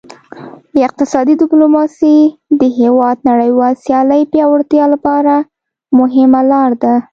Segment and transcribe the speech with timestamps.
[0.87, 2.17] اقتصادي ډیپلوماسي
[2.59, 5.35] د هیواد نړیوال سیالۍ پیاوړتیا لپاره
[5.99, 6.93] مهمه لار ده